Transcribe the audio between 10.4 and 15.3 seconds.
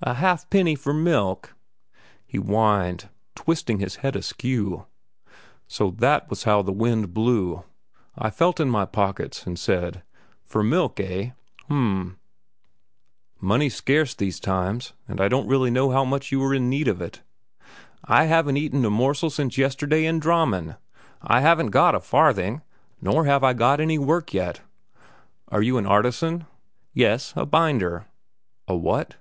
"For milk, eh? Hum m money's scarce these times, and I